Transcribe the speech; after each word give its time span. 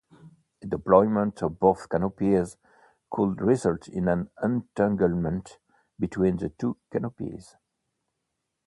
A 0.63 0.65
deployment 0.65 1.43
of 1.43 1.59
both 1.59 1.87
canopies 1.87 2.57
could 3.11 3.39
result 3.39 3.87
in 3.87 4.07
an 4.07 4.31
entanglement 4.41 5.59
between 5.99 6.37
the 6.37 6.49
two 6.49 6.75
canopies. 6.91 7.55